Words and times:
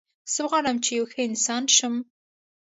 زه 0.33 0.41
غواړم 0.49 0.77
چې 0.83 0.91
یو 0.97 1.05
ښه 1.11 1.21
انسان 1.29 1.63
شم 1.75 1.95